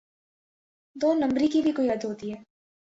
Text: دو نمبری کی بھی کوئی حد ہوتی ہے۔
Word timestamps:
دو 0.95 1.13
نمبری 1.13 1.47
کی 1.47 1.61
بھی 1.61 1.71
کوئی 1.71 1.89
حد 1.89 2.03
ہوتی 2.03 2.33
ہے۔ 2.33 2.37